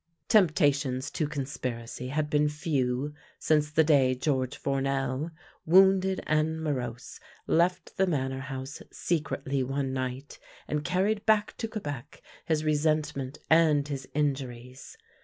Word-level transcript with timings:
Temptations 0.29 1.11
to 1.11 1.27
conspiracy 1.27 2.07
had 2.07 2.27
been 2.27 2.49
few 2.49 3.13
since 3.37 3.69
the 3.69 3.83
day 3.83 4.15
George 4.15 4.57
Four 4.57 4.81
nel, 4.81 5.29
wounded 5.63 6.21
and 6.25 6.59
morose, 6.59 7.19
left 7.45 7.97
the 7.97 8.07
Manor 8.07 8.39
House 8.39 8.81
secretly 8.91 9.61
one 9.61 9.93
night, 9.93 10.39
and 10.67 10.83
carried 10.83 11.23
back 11.27 11.55
to 11.57 11.67
Quebec 11.67 12.23
his 12.45 12.63
re 12.63 12.73
sentment 12.73 13.37
and 13.47 13.87
his 13.89 14.07
injuries. 14.15 14.97